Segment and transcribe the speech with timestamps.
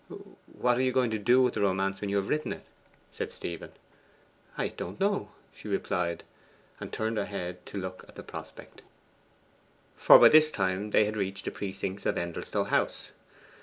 [0.51, 2.65] 'What are you going to do with your romance when you have written it?'
[3.11, 3.71] said Stephen.
[4.57, 6.23] 'I don't know,' she replied,
[6.79, 8.81] and turned her head to look at the prospect.
[9.95, 13.11] For by this time they had reached the precincts of Endelstow House.